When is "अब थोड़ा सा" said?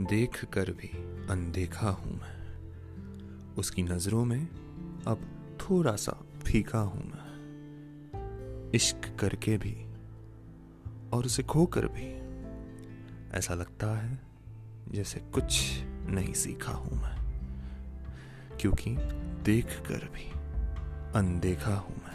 5.06-6.12